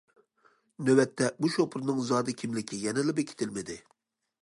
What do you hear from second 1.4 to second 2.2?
بۇ شوپۇرنىڭ